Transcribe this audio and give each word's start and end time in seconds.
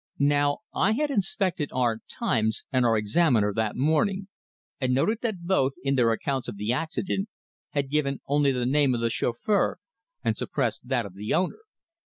Now, 0.17 0.61
I 0.73 0.93
had 0.93 1.11
inspected 1.11 1.69
our 1.71 1.99
"Times" 2.09 2.63
and 2.73 2.87
our 2.87 2.97
"Examiner" 2.97 3.53
that 3.53 3.75
morning, 3.75 4.29
and 4.79 4.95
noted 4.95 5.19
that 5.21 5.43
both, 5.43 5.73
in 5.83 5.93
their 5.93 6.11
accounts 6.11 6.47
of 6.47 6.57
the 6.57 6.73
accident, 6.73 7.29
had 7.69 7.91
given 7.91 8.19
only 8.27 8.51
the 8.51 8.65
name 8.65 8.95
of 8.95 9.01
the 9.01 9.11
chauffeur, 9.11 9.77
and 10.23 10.35
suppressed 10.35 10.87
that 10.87 11.05
of 11.05 11.13
the 11.13 11.35
owner. 11.35 11.59